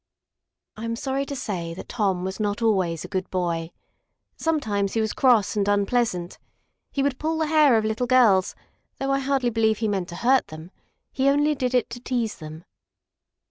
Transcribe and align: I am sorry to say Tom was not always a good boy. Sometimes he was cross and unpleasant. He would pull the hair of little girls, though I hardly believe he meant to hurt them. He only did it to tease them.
I 0.75 0.85
am 0.85 0.95
sorry 0.95 1.27
to 1.27 1.35
say 1.35 1.75
Tom 1.87 2.23
was 2.23 2.39
not 2.39 2.63
always 2.63 3.05
a 3.05 3.07
good 3.07 3.29
boy. 3.29 3.69
Sometimes 4.35 4.93
he 4.93 4.99
was 4.99 5.13
cross 5.13 5.55
and 5.55 5.67
unpleasant. 5.67 6.39
He 6.91 7.03
would 7.03 7.19
pull 7.19 7.37
the 7.37 7.45
hair 7.45 7.77
of 7.77 7.85
little 7.85 8.07
girls, 8.07 8.55
though 8.99 9.11
I 9.11 9.19
hardly 9.19 9.51
believe 9.51 9.77
he 9.77 9.87
meant 9.87 10.09
to 10.09 10.15
hurt 10.15 10.47
them. 10.47 10.71
He 11.11 11.29
only 11.29 11.53
did 11.53 11.75
it 11.75 11.87
to 11.91 11.99
tease 11.99 12.37
them. 12.37 12.65